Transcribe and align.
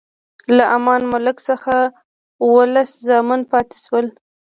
له 0.55 0.63
امان 0.75 0.99
الملک 1.05 1.37
څخه 1.49 1.75
اووه 2.43 2.63
لس 2.75 2.91
زامن 3.07 3.41
پاتې 3.51 3.77
شول. 3.85 4.07